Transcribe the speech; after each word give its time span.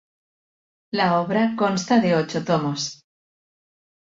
La 0.91 1.19
obra 1.21 1.53
conta 1.55 1.99
de 1.99 2.15
ocho 2.15 2.43
tomos. 2.43 3.03